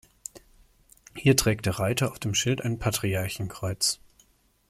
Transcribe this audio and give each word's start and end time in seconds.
Hier 1.15 1.37
trägt 1.37 1.67
der 1.67 1.77
Reiter 1.77 2.09
auf 2.09 2.17
dem 2.17 2.33
Schild 2.33 2.63
ein 2.63 2.79
Patriarchenkreuz. 2.79 3.99